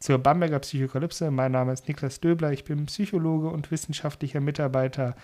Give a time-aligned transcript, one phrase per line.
[0.00, 1.30] zur Bamberger Psychokalypse.
[1.30, 5.14] Mein Name ist Niklas Döbler, ich bin Psychologe und wissenschaftlicher Mitarbeiter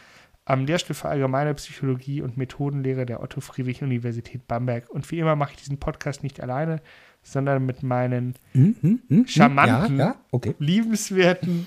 [0.45, 4.89] am Lehrstuhl für Allgemeine Psychologie und Methodenlehre der Otto-Friedrich-Universität Bamberg.
[4.91, 6.81] Und wie immer mache ich diesen Podcast nicht alleine,
[7.25, 10.55] sondern mit meinen Hm, hm, hm, charmanten, ja, ja, okay.
[10.61, 11.67] liebenswerten,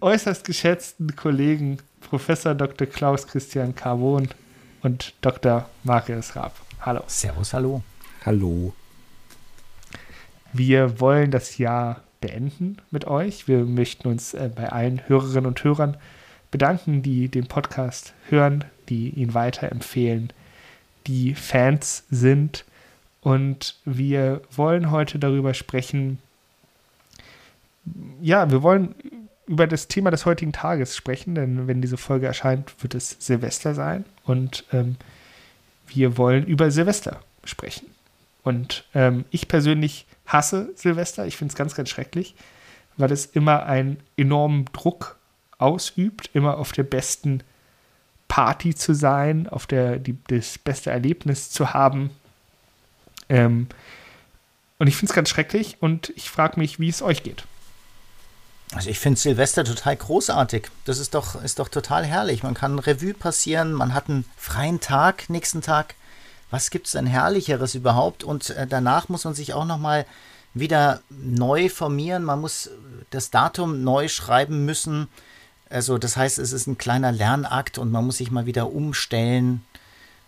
[0.00, 2.88] äußerst geschätzten Kollegen Professor Dr.
[2.88, 4.28] Klaus Christian Carbon
[4.82, 5.68] und Dr.
[5.84, 6.56] Marius Raab.
[6.80, 7.02] Hallo.
[7.06, 7.82] Servus, hallo.
[8.24, 8.72] Hallo.
[10.52, 13.48] Wir wollen das Jahr beenden mit euch.
[13.48, 15.96] Wir möchten uns äh, bei allen Hörerinnen und Hörern
[16.50, 20.32] bedanken, die den Podcast hören, die ihn weiterempfehlen,
[21.06, 22.64] die Fans sind.
[23.20, 26.18] Und wir wollen heute darüber sprechen.
[28.20, 28.94] Ja, wir wollen
[29.46, 33.74] über das Thema des heutigen Tages sprechen, denn wenn diese Folge erscheint, wird es Silvester
[33.74, 34.04] sein.
[34.24, 34.96] Und ähm,
[35.86, 37.86] wir wollen über Silvester sprechen.
[38.42, 41.26] Und ähm, ich persönlich hasse Silvester.
[41.26, 42.34] Ich finde es ganz, ganz schrecklich,
[42.96, 45.18] weil es immer einen enormen Druck
[45.58, 47.42] ausübt, immer auf der besten
[48.28, 52.10] Party zu sein, auf der die, das beste Erlebnis zu haben.
[53.28, 53.68] Ähm,
[54.78, 57.44] und ich finde es ganz schrecklich und ich frage mich, wie es euch geht.
[58.72, 60.68] Also ich finde Silvester total großartig.
[60.84, 62.42] Das ist doch, ist doch total herrlich.
[62.42, 65.96] Man kann Revue passieren, man hat einen freien Tag, nächsten Tag.
[66.50, 68.24] Was gibt es denn Herrlicheres überhaupt?
[68.24, 70.06] Und äh, danach muss man sich auch nochmal
[70.54, 72.24] wieder neu formieren.
[72.24, 72.70] Man muss
[73.10, 75.08] das Datum neu schreiben müssen.
[75.68, 79.62] Also das heißt, es ist ein kleiner Lernakt und man muss sich mal wieder umstellen.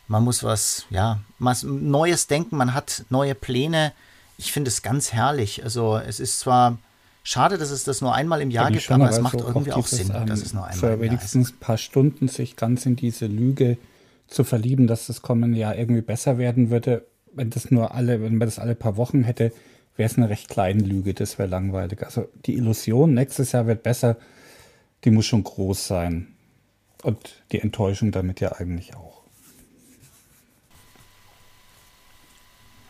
[0.07, 2.57] Man muss was, ja, was Neues denken.
[2.57, 3.93] Man hat neue Pläne.
[4.39, 5.65] Ich finde es ganz herrlich.
[5.65, 6.79] Also es ist zwar
[7.25, 9.87] schade, dass es das nur einmal im Jahr gibt, aber es macht so irgendwie auch
[9.87, 11.11] Sinn, ähm, dass es nur einmal Für im Jahr ist.
[11.11, 13.79] wenigstens ein paar Stunden sich ganz in diese Lüge
[14.33, 17.07] zu verlieben, dass das kommende Jahr irgendwie besser werden würde.
[17.33, 19.53] Wenn das nur alle, wenn man das alle paar Wochen hätte,
[19.97, 22.03] wäre es eine recht kleine Lüge, das wäre langweilig.
[22.03, 24.17] Also die Illusion, nächstes Jahr wird besser,
[25.05, 26.29] die muss schon groß sein.
[27.03, 29.23] Und die Enttäuschung damit ja eigentlich auch.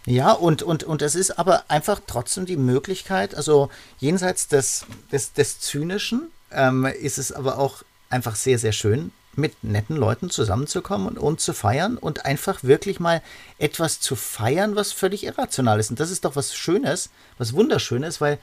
[0.04, 5.32] Ja, und, und, und es ist aber einfach trotzdem die Möglichkeit, also jenseits des, des,
[5.32, 11.08] des Zynischen, ähm, ist es aber auch einfach sehr, sehr schön, mit netten Leuten zusammenzukommen
[11.08, 13.22] und, und zu feiern und einfach wirklich mal
[13.58, 15.90] etwas zu feiern, was völlig irrational ist.
[15.90, 18.38] Und das ist doch was Schönes, was Wunderschönes, weil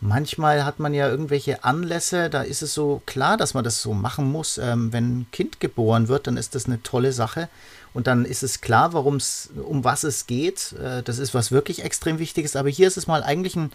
[0.00, 3.94] manchmal hat man ja irgendwelche Anlässe, da ist es so klar, dass man das so
[3.94, 4.58] machen muss.
[4.58, 7.48] Ähm, wenn ein Kind geboren wird, dann ist das eine tolle Sache.
[7.94, 10.72] Und dann ist es klar, warum's, um was es geht.
[10.72, 12.56] Äh, das ist was wirklich extrem Wichtiges.
[12.56, 13.72] Aber hier ist es mal eigentlich ein,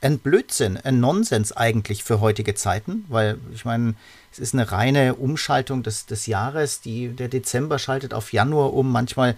[0.00, 3.94] ein Blödsinn, ein Nonsens eigentlich für heutige Zeiten, weil ich meine,
[4.32, 6.80] es ist eine reine Umschaltung des, des Jahres.
[6.80, 8.90] Die, der Dezember schaltet auf Januar um.
[8.90, 9.36] Manchmal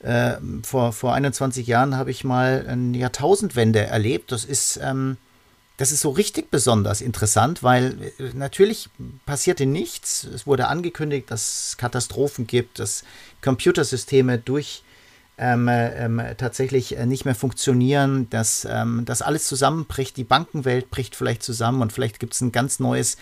[0.00, 4.32] äh, vor, vor 21 Jahren habe ich mal eine Jahrtausendwende erlebt.
[4.32, 5.18] Das ist, ähm,
[5.76, 8.88] das ist so richtig besonders interessant, weil äh, natürlich
[9.26, 10.24] passierte nichts.
[10.24, 13.04] Es wurde angekündigt, dass es Katastrophen gibt, dass
[13.42, 14.82] Computersysteme durch
[15.42, 21.16] ähm, ähm, tatsächlich äh, nicht mehr funktionieren, dass ähm, das alles zusammenbricht, die Bankenwelt bricht
[21.16, 23.16] vielleicht zusammen und vielleicht gibt es ein ganz neues,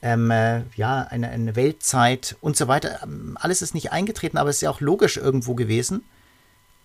[0.00, 3.00] ähm, äh, ja, eine, eine Weltzeit und so weiter.
[3.02, 6.04] Ähm, Alles ist nicht eingetreten, aber es ist ja auch logisch irgendwo gewesen.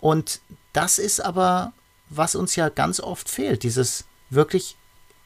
[0.00, 0.40] Und
[0.74, 1.72] das ist aber,
[2.10, 4.76] was uns ja ganz oft fehlt, dieses wirklich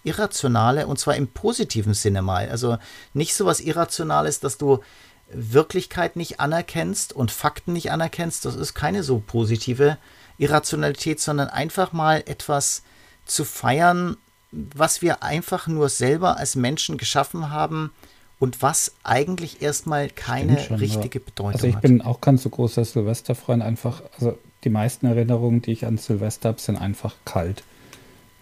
[0.04, 2.48] Irrationale und zwar im positiven Sinne mal.
[2.48, 2.78] Also
[3.12, 4.84] nicht so was Irrationales, dass du
[5.30, 8.44] Wirklichkeit nicht anerkennst und Fakten nicht anerkennst.
[8.44, 9.98] Das ist keine so positive
[10.38, 12.82] Irrationalität, sondern einfach mal etwas
[13.26, 14.16] zu feiern,
[14.50, 17.92] was wir einfach nur selber als Menschen geschaffen haben
[18.38, 21.82] und was eigentlich erstmal keine schon, richtige Bedeutung Also ich hat.
[21.82, 23.62] bin auch kein so großer Silvesterfreund.
[23.62, 27.62] Einfach, also die meisten Erinnerungen, die ich an Silvester habe, sind einfach kalt.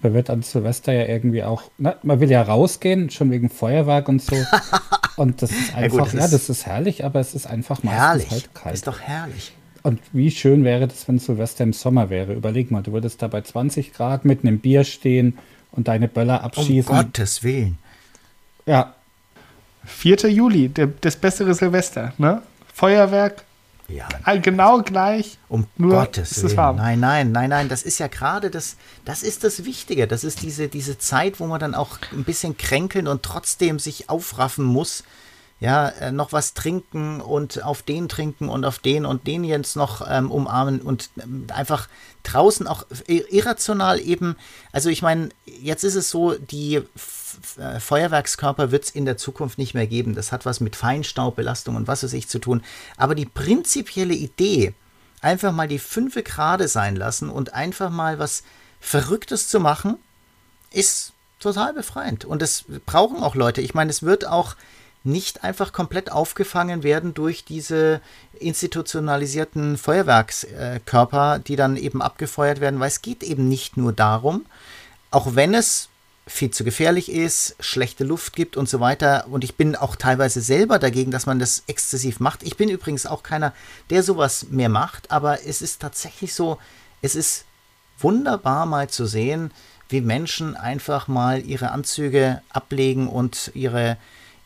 [0.03, 4.09] Man wird an Silvester ja irgendwie auch, ne, man will ja rausgehen, schon wegen Feuerwerk
[4.09, 4.37] und so.
[5.17, 7.47] und das ist Ja einfach, gut, ja, das das, ist- ist herrlich, aber es ist
[7.47, 8.31] einfach meistens herrlich.
[8.31, 8.75] halt kalt.
[8.75, 9.53] Ist doch herrlich.
[9.83, 12.35] Und wie schön wäre das, wenn Silvester im Sommer wäre.
[12.35, 15.39] Überleg mal, du würdest da bei 20 Grad mit einem Bier stehen
[15.71, 16.95] und deine Böller Um abschießen.
[16.95, 17.79] Gottes Willen.
[18.67, 18.95] Ja,
[19.85, 20.17] 4.
[20.31, 22.43] Juli, der, das bessere Silvester, ne?
[22.75, 23.45] Feuerwerk,
[23.88, 24.09] Ja.
[24.37, 25.38] Genau gleich.
[25.49, 26.77] Um Gottes ist es Willen.
[26.77, 27.69] Nein, nein, nein, nein.
[27.69, 30.06] Das ist ja gerade das, das ist das Wichtige.
[30.06, 34.11] Das ist diese, diese Zeit, wo man dann auch ein bisschen kränkeln und trotzdem sich
[34.11, 35.05] aufraffen muss.
[35.58, 39.75] Ja, äh, noch was trinken und auf den trinken und auf den und den jetzt
[39.75, 41.88] noch ähm, umarmen und ähm, einfach
[42.25, 44.37] draußen auch irrational eben.
[44.73, 46.82] Also ich meine, jetzt ist es so, die
[47.56, 50.14] äh, Feuerwerkskörper wird es in der Zukunft nicht mehr geben.
[50.14, 52.62] Das hat was mit Feinstaubbelastung und was weiß ich zu tun.
[52.99, 54.75] Aber die prinzipielle Idee,
[55.23, 58.43] einfach mal die Fünfe gerade sein lassen und einfach mal was
[58.81, 59.97] Verrücktes zu machen,
[60.70, 62.25] ist total befreiend.
[62.25, 63.61] Und das brauchen auch Leute.
[63.61, 64.56] Ich meine, es wird auch
[65.06, 68.00] nicht einfach komplett aufgefangen werden durch diese
[68.38, 74.47] institutionalisierten Feuerwerkskörper, die dann eben abgefeuert werden, weil es geht eben nicht nur darum,
[75.11, 75.88] auch wenn es
[76.26, 79.26] viel zu gefährlich ist, schlechte Luft gibt und so weiter.
[79.31, 82.43] Und ich bin auch teilweise selber dagegen, dass man das exzessiv macht.
[82.43, 83.52] Ich bin übrigens auch keiner,
[83.91, 86.59] der sowas mehr macht, aber es ist tatsächlich so,
[87.00, 87.44] es ist
[88.00, 89.52] wunderbar mal zu sehen,
[89.88, 93.97] wie Menschen einfach mal ihre Anzüge ablegen und ihre,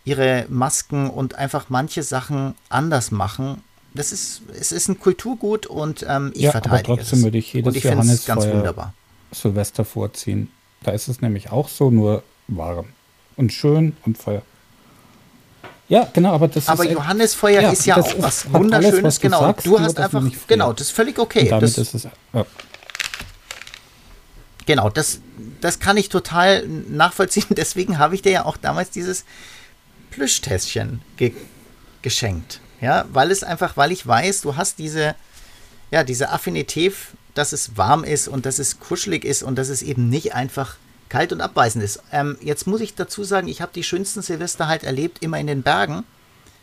[0.05, 3.63] ihre Masken und einfach manche Sachen anders machen.
[3.93, 7.25] Das ist, es ist ein Kulturgut und ähm, ich Ja, aber verteidige trotzdem es.
[7.25, 8.95] würde ich jedes und ich finde es ganz wunderbar.
[9.33, 10.51] Silvester vorziehen.
[10.83, 12.87] Da ist es nämlich auch so, nur warm.
[13.37, 14.43] Und schön und Feuer.
[15.89, 16.93] Ja, genau, aber das Aber ist.
[16.93, 19.41] Johannisfeuer ja, ist ja auch was hat alles, Wunderschönes, was du genau.
[19.41, 21.43] sagst, du hast einfach, genau, das ist völlig okay.
[21.43, 22.05] und damit Das, ist es.
[22.33, 22.47] Ja.
[24.67, 25.21] Genau, das,
[25.61, 27.47] das kann ich total nachvollziehen.
[27.51, 29.25] Deswegen habe ich dir ja auch damals dieses
[30.11, 31.33] Plüschtässchen ge
[32.03, 32.61] geschenkt.
[32.81, 35.15] Ja, weil es einfach, weil ich weiß, du hast diese,
[35.91, 36.95] ja, diese Affinität,
[37.35, 40.77] dass es warm ist und dass es kuschelig ist und dass es eben nicht einfach
[41.11, 42.03] kalt und abweisend ist.
[42.11, 45.47] Ähm, jetzt muss ich dazu sagen, ich habe die schönsten Silvester halt erlebt, immer in
[45.47, 46.05] den Bergen,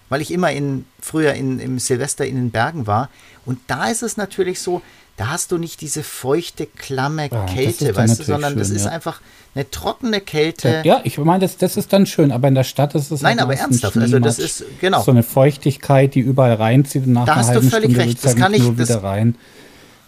[0.10, 3.10] weil ich immer in, früher in, im Silvester in den Bergen war.
[3.46, 4.82] Und da ist es natürlich so,
[5.18, 8.68] da hast du nicht diese feuchte, klamme das Kälte, ist dann weißt du, sondern das
[8.68, 8.92] schön, ist ja.
[8.92, 9.20] einfach
[9.56, 10.82] eine trockene Kälte.
[10.86, 13.32] Ja, ich meine, das, das ist dann schön, aber in der Stadt ist es Nein,
[13.32, 15.02] halt aber ernsthaft, also das ist- genau.
[15.02, 18.36] So eine Feuchtigkeit, die überall reinzieht und nach Da hast du völlig Stunde recht, das
[18.36, 19.36] du kann ich- das- wieder rein.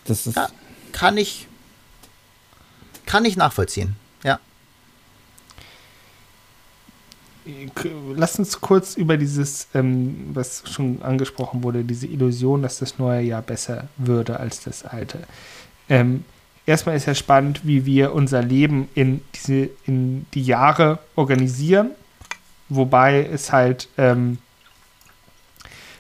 [0.06, 0.48] Das ist, Ja,
[0.92, 1.48] kann ich,
[3.06, 3.96] kann ich nachvollziehen.
[4.24, 4.40] Ja.
[8.16, 13.22] Lass uns kurz über dieses, ähm, was schon angesprochen wurde, diese Illusion, dass das neue
[13.22, 15.20] Jahr besser würde als das alte.
[15.88, 16.26] Ähm,
[16.66, 21.92] erstmal ist ja spannend, wie wir unser Leben in, diese, in die Jahre organisieren,
[22.68, 24.38] wobei es halt ähm,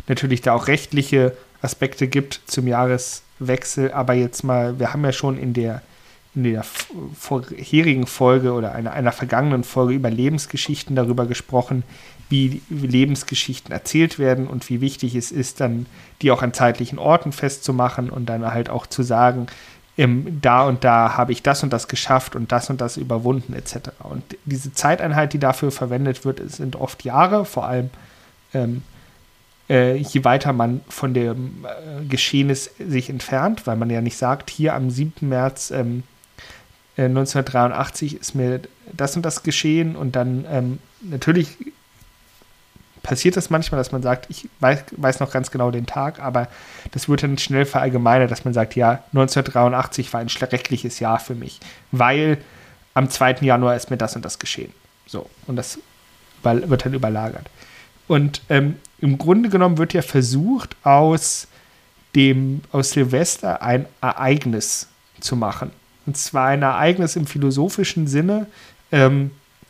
[0.07, 5.37] natürlich da auch rechtliche Aspekte gibt zum Jahreswechsel, aber jetzt mal, wir haben ja schon
[5.37, 5.81] in der
[6.35, 11.83] in der vorherigen Folge oder einer, einer vergangenen Folge über Lebensgeschichten darüber gesprochen,
[12.29, 15.87] wie Lebensgeschichten erzählt werden und wie wichtig es ist, dann
[16.21, 19.47] die auch an zeitlichen Orten festzumachen und dann halt auch zu sagen,
[19.97, 23.53] ähm, da und da habe ich das und das geschafft und das und das überwunden
[23.53, 23.89] etc.
[24.03, 27.89] Und diese Zeiteinheit, die dafür verwendet wird, sind oft Jahre, vor allem
[28.53, 28.83] ähm,
[29.69, 34.49] äh, je weiter man von dem äh, Geschehnis sich entfernt, weil man ja nicht sagt,
[34.49, 35.27] hier am 7.
[35.27, 36.03] März ähm,
[36.99, 38.59] äh, 1983 ist mir
[38.91, 41.55] das und das geschehen und dann ähm, natürlich
[43.03, 46.49] passiert das manchmal, dass man sagt, ich weiß, weiß noch ganz genau den Tag, aber
[46.91, 51.35] das wird dann schnell verallgemeinert, dass man sagt, ja, 1983 war ein schreckliches Jahr für
[51.35, 51.59] mich,
[51.91, 52.37] weil
[52.93, 53.37] am 2.
[53.41, 54.73] Januar ist mir das und das geschehen.
[55.05, 55.79] So, und das
[56.43, 57.49] wird dann überlagert.
[58.07, 61.47] Und ähm, im Grunde genommen wird ja versucht, aus
[62.15, 64.87] dem, aus Silvester ein Ereignis
[65.21, 65.71] zu machen.
[66.09, 68.47] Und zwar ein Ereignis im philosophischen Sinne,
[68.91, 69.29] ähm,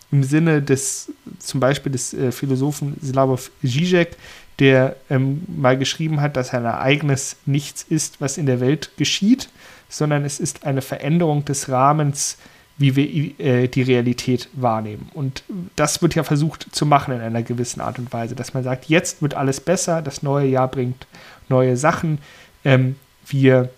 [0.10, 4.16] im Sinne des, zum Beispiel des äh, Philosophen Slavoj Žižek,
[4.58, 9.50] der ähm, mal geschrieben hat, dass ein Ereignis nichts ist, was in der Welt geschieht,
[9.90, 12.38] sondern es ist eine Veränderung des Rahmens,
[12.78, 15.10] wie wir äh, die Realität wahrnehmen.
[15.14, 15.44] Und
[15.76, 18.86] das wird ja versucht zu machen in einer gewissen Art und Weise, dass man sagt,
[18.86, 21.06] jetzt wird alles besser, das neue Jahr bringt
[21.50, 22.20] neue Sachen,
[22.64, 22.96] ähm,
[23.28, 23.72] wir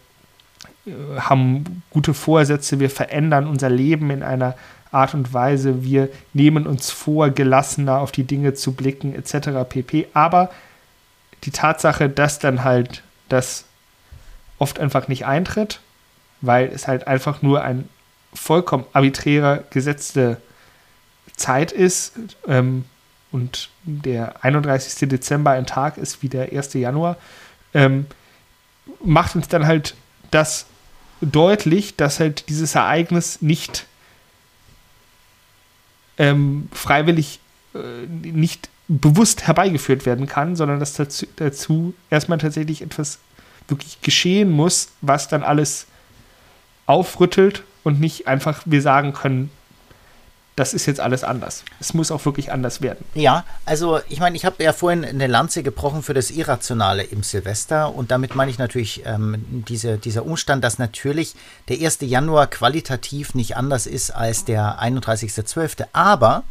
[1.17, 4.55] haben gute Vorsätze, wir verändern unser Leben in einer
[4.91, 9.67] Art und Weise, wir nehmen uns vor, gelassener auf die Dinge zu blicken, etc.
[9.67, 10.07] pp.
[10.13, 10.49] Aber
[11.43, 13.65] die Tatsache, dass dann halt das
[14.59, 15.79] oft einfach nicht eintritt,
[16.41, 17.87] weil es halt einfach nur ein
[18.33, 20.37] vollkommen arbiträrer gesetzte
[21.35, 22.13] Zeit ist
[22.47, 22.85] ähm,
[23.31, 25.09] und der 31.
[25.09, 26.73] Dezember ein Tag ist wie der 1.
[26.73, 27.17] Januar,
[27.73, 28.05] ähm,
[29.03, 29.95] macht uns dann halt
[30.31, 30.65] das
[31.21, 33.85] deutlich, dass halt dieses Ereignis nicht
[36.17, 37.39] ähm, freiwillig,
[37.75, 43.19] äh, nicht bewusst herbeigeführt werden kann, sondern dass dazu, dazu erstmal tatsächlich etwas
[43.67, 45.87] wirklich geschehen muss, was dann alles
[46.87, 49.49] aufrüttelt und nicht einfach wir sagen können,
[50.55, 51.63] das ist jetzt alles anders.
[51.79, 53.05] Es muss auch wirklich anders werden.
[53.13, 57.23] Ja, also ich meine, ich habe ja vorhin eine Lanze gebrochen für das Irrationale im
[57.23, 61.35] Silvester und damit meine ich natürlich ähm, diese, dieser Umstand, dass natürlich
[61.69, 61.99] der 1.
[62.01, 65.87] Januar qualitativ nicht anders ist als der 31.12.
[65.93, 66.43] Aber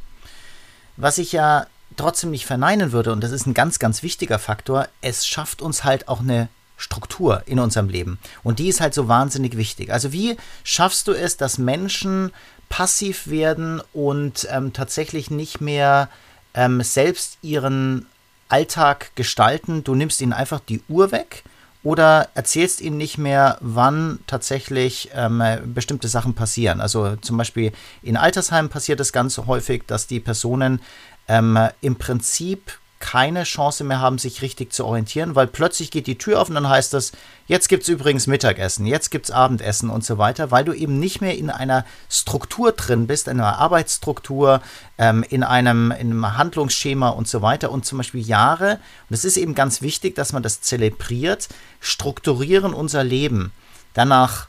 [0.96, 1.66] was ich ja
[1.96, 5.84] trotzdem nicht verneinen würde, und das ist ein ganz, ganz wichtiger Faktor, es schafft uns
[5.84, 8.18] halt auch eine Struktur in unserem Leben.
[8.42, 9.92] Und die ist halt so wahnsinnig wichtig.
[9.92, 12.32] Also wie schaffst du es, dass Menschen
[12.70, 16.08] passiv werden und ähm, tatsächlich nicht mehr
[16.54, 18.06] ähm, selbst ihren
[18.48, 19.84] Alltag gestalten?
[19.84, 21.44] Du nimmst ihnen einfach die Uhr weg
[21.82, 26.80] oder erzählst ihnen nicht mehr, wann tatsächlich ähm, bestimmte Sachen passieren.
[26.80, 27.72] Also zum Beispiel
[28.02, 30.80] in Altersheimen passiert es ganz häufig, dass die Personen
[31.28, 36.18] ähm, im Prinzip keine Chance mehr haben, sich richtig zu orientieren, weil plötzlich geht die
[36.18, 37.12] Tür auf und dann heißt es,
[37.46, 40.98] jetzt gibt es übrigens Mittagessen, jetzt gibt es Abendessen und so weiter, weil du eben
[41.00, 44.60] nicht mehr in einer Struktur drin bist, in einer Arbeitsstruktur,
[44.98, 47.72] ähm, in, einem, in einem Handlungsschema und so weiter.
[47.72, 48.78] Und zum Beispiel Jahre,
[49.08, 51.48] und es ist eben ganz wichtig, dass man das zelebriert,
[51.80, 53.50] strukturieren unser Leben.
[53.94, 54.46] Danach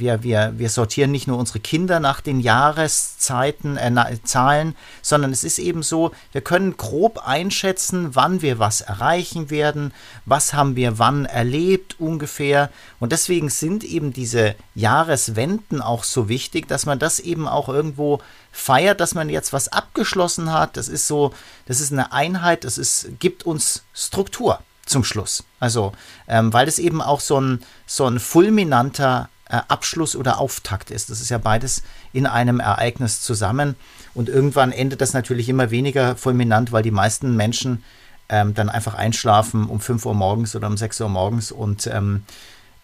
[0.00, 3.90] wir, wir, wir sortieren nicht nur unsere Kinder nach den Jahreszeiten, äh,
[4.24, 9.92] Zahlen, sondern es ist eben so, wir können grob einschätzen, wann wir was erreichen werden,
[10.24, 12.70] was haben wir wann erlebt ungefähr.
[12.98, 18.20] Und deswegen sind eben diese Jahreswenden auch so wichtig, dass man das eben auch irgendwo
[18.52, 20.76] feiert, dass man jetzt was abgeschlossen hat.
[20.76, 21.32] Das ist so,
[21.66, 25.44] das ist eine Einheit, das ist, gibt uns Struktur zum Schluss.
[25.60, 25.92] Also,
[26.28, 31.10] ähm, weil es eben auch so ein, so ein fulminanter Abschluss oder Auftakt ist.
[31.10, 33.76] Das ist ja beides in einem Ereignis zusammen.
[34.14, 37.84] Und irgendwann endet das natürlich immer weniger fulminant, weil die meisten Menschen
[38.28, 42.24] ähm, dann einfach einschlafen um 5 Uhr morgens oder um 6 Uhr morgens und ähm,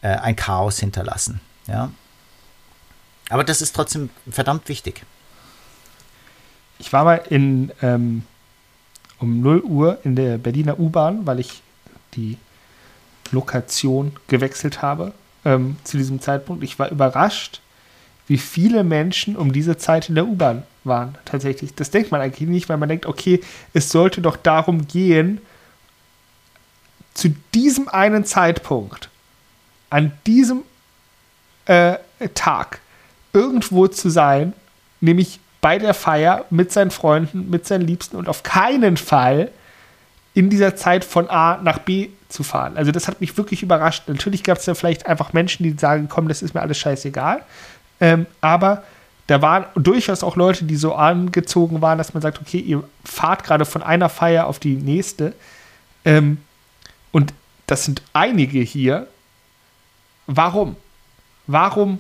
[0.03, 1.41] äh, ein Chaos hinterlassen.
[1.67, 1.91] Ja.
[3.29, 5.05] Aber das ist trotzdem verdammt wichtig.
[6.79, 8.25] Ich war mal in, ähm,
[9.19, 11.63] um 0 Uhr in der Berliner U-Bahn, weil ich
[12.15, 12.39] die
[13.31, 15.13] Lokation gewechselt habe
[15.47, 16.65] ähm, zu diesem Zeitpunkt.
[16.65, 17.61] Ich war überrascht,
[18.27, 21.17] wie viele Menschen um diese Zeit in der U-Bahn waren.
[21.25, 21.75] Tatsächlich.
[21.75, 23.41] Das denkt man eigentlich nicht, weil man denkt, okay,
[23.73, 25.41] es sollte doch darum gehen,
[27.15, 29.09] zu diesem einen Zeitpunkt,
[29.89, 30.63] an diesem
[31.67, 31.95] äh,
[32.35, 32.81] Tag,
[33.33, 34.53] irgendwo zu sein,
[35.01, 39.51] nämlich bei der Feier mit seinen Freunden, mit seinen Liebsten und auf keinen Fall
[40.35, 42.77] in dieser Zeit von A nach B zu fahren.
[42.77, 44.05] Also das hat mich wirklich überrascht.
[44.09, 47.43] Natürlich gab es ja vielleicht einfach Menschen, die sagen, komm, das ist mir alles scheißegal.
[48.01, 48.83] Ähm, aber
[49.27, 53.45] da waren durchaus auch Leute, die so angezogen waren, dass man sagt, okay, ihr fahrt
[53.45, 55.33] gerade von einer Feier auf die nächste.
[56.05, 56.39] Ähm,
[57.13, 57.33] und
[57.67, 59.09] das sind einige hier.
[60.27, 60.77] Warum?
[61.47, 61.99] Warum?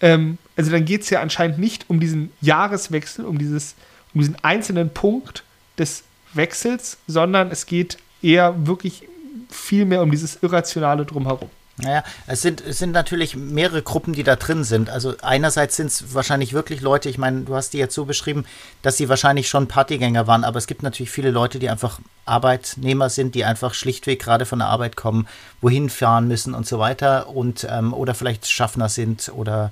[0.00, 3.74] Ähm, also dann geht es ja anscheinend nicht um diesen Jahreswechsel, um, dieses,
[4.14, 5.44] um diesen einzelnen Punkt
[5.78, 6.04] des
[6.34, 9.08] Wechsels, sondern es geht eher wirklich
[9.50, 11.50] viel mehr um dieses Irrationale drumherum.
[11.78, 14.88] Naja, es sind, es sind natürlich mehrere Gruppen, die da drin sind.
[14.88, 18.46] Also einerseits sind es wahrscheinlich wirklich Leute, ich meine, du hast die jetzt so beschrieben,
[18.80, 23.10] dass sie wahrscheinlich schon Partygänger waren, aber es gibt natürlich viele Leute, die einfach Arbeitnehmer
[23.10, 25.28] sind, die einfach schlichtweg gerade von der Arbeit kommen,
[25.60, 29.70] wohin fahren müssen und so weiter und ähm, oder vielleicht Schaffner sind oder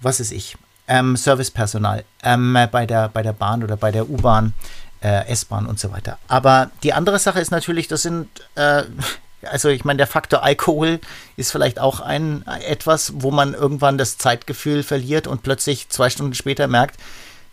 [0.00, 0.58] was ist ich.
[0.88, 4.52] Ähm, Servicepersonal ähm, bei, der, bei der Bahn oder bei der U-Bahn
[5.06, 6.18] äh, S-Bahn und so weiter.
[6.26, 8.82] Aber die andere Sache ist natürlich, das sind, äh,
[9.42, 11.00] also ich meine, der Faktor Alkohol
[11.36, 16.34] ist vielleicht auch ein etwas, wo man irgendwann das Zeitgefühl verliert und plötzlich zwei Stunden
[16.34, 16.98] später merkt,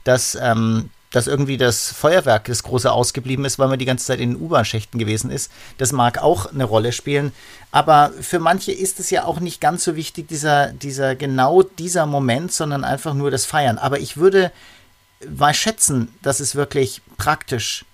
[0.04, 4.20] dass, ähm, dass irgendwie das Feuerwerk, das große ausgeblieben ist, weil man die ganze Zeit
[4.20, 5.52] in den U-Bahn-Schächten gewesen ist.
[5.78, 7.34] Das mag auch eine Rolle spielen.
[7.72, 12.08] Aber für manche ist es ja auch nicht ganz so wichtig, dieser, dieser, genau dieser
[12.08, 13.78] Moment, sondern einfach nur das Feiern.
[13.78, 14.52] Aber ich würde
[15.38, 17.86] mal schätzen, dass es wirklich praktisch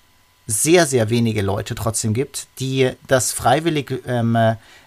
[0.47, 4.37] sehr, sehr wenige Leute trotzdem gibt, die das freiwillig ähm,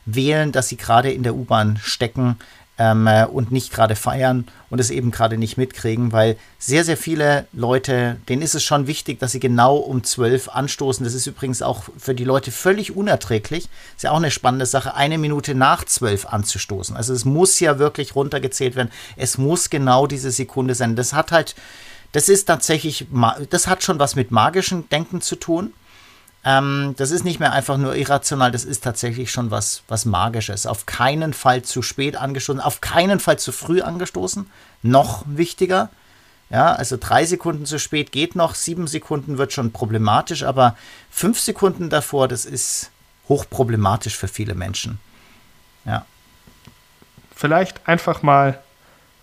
[0.05, 2.37] wählen, dass sie gerade in der U-Bahn stecken
[2.79, 7.47] ähm, und nicht gerade feiern und es eben gerade nicht mitkriegen, weil sehr, sehr viele
[7.53, 11.05] Leute, denen ist es schon wichtig, dass sie genau um zwölf anstoßen.
[11.05, 13.69] Das ist übrigens auch für die Leute völlig unerträglich.
[13.95, 16.97] Ist ja auch eine spannende Sache, eine Minute nach zwölf anzustoßen.
[16.97, 18.91] Also es muss ja wirklich runtergezählt werden.
[19.17, 20.97] Es muss genau diese Sekunde sein.
[20.97, 21.55] Das hat halt
[22.12, 23.07] das ist tatsächlich,
[23.50, 25.73] das hat schon was mit magischem Denken zu tun.
[26.45, 30.66] Ähm, das ist nicht mehr einfach nur irrational, das ist tatsächlich schon was, was Magisches.
[30.66, 34.50] Auf keinen Fall zu spät angestoßen, auf keinen Fall zu früh angestoßen.
[34.83, 35.90] Noch wichtiger,
[36.52, 40.76] Ja, also drei Sekunden zu spät geht noch, sieben Sekunden wird schon problematisch, aber
[41.11, 42.90] fünf Sekunden davor, das ist
[43.26, 45.00] hochproblematisch für viele Menschen.
[45.87, 46.04] Ja.
[47.35, 48.61] Vielleicht einfach mal